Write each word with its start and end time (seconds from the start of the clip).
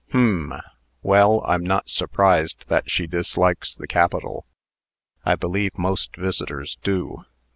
"Hum. 0.13 0.51
Well, 1.03 1.43
I'm 1.45 1.61
not 1.63 1.87
surprised 1.87 2.65
that 2.69 2.89
she 2.89 3.05
dislikes 3.05 3.75
the 3.75 3.85
capital. 3.85 4.47
I 5.27 5.35
believe 5.35 5.77
most 5.77 6.15
visitors 6.15 6.79
do. 6.81 7.23